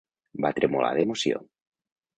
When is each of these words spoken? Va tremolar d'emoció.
Va 0.45 0.51
tremolar 0.61 0.91
d'emoció. 1.01 1.47